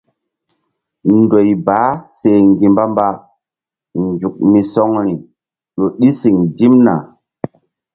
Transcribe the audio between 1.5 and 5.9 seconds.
baah seh ŋgi̧ mbambazuk misɔŋri ƴo